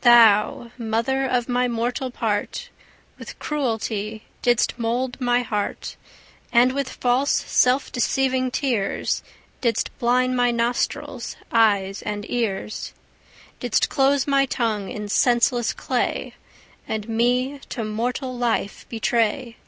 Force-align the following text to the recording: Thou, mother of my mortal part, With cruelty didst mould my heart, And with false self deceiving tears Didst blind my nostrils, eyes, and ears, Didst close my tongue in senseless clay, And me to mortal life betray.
Thou, 0.00 0.70
mother 0.78 1.26
of 1.26 1.46
my 1.46 1.68
mortal 1.68 2.10
part, 2.10 2.70
With 3.18 3.38
cruelty 3.38 4.24
didst 4.40 4.78
mould 4.78 5.20
my 5.20 5.42
heart, 5.42 5.96
And 6.50 6.72
with 6.72 6.88
false 6.88 7.44
self 7.46 7.92
deceiving 7.92 8.50
tears 8.50 9.22
Didst 9.60 9.90
blind 9.98 10.34
my 10.38 10.50
nostrils, 10.50 11.36
eyes, 11.52 12.00
and 12.00 12.24
ears, 12.30 12.94
Didst 13.60 13.90
close 13.90 14.26
my 14.26 14.46
tongue 14.46 14.88
in 14.88 15.10
senseless 15.10 15.74
clay, 15.74 16.32
And 16.88 17.06
me 17.06 17.60
to 17.68 17.84
mortal 17.84 18.34
life 18.34 18.86
betray. 18.88 19.58